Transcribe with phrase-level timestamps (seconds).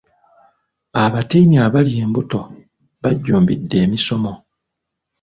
[1.03, 2.41] Abatiini abali embuto
[3.03, 4.33] bajjumbidde emisomo.